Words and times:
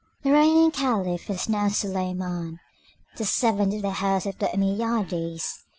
The 0.23 0.31
reigning 0.31 0.71
Caliph 0.71 1.29
was 1.29 1.47
now 1.47 1.67
Suleiman, 1.67 2.59
the 3.17 3.23
seventh 3.23 3.75
of 3.75 3.83
the 3.83 3.91
house 3.91 4.25
of 4.25 4.39
the 4.39 4.47
Ommeyades. 4.47 5.59